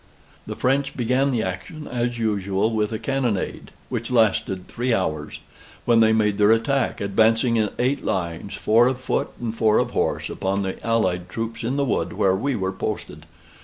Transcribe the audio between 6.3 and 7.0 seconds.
their attack,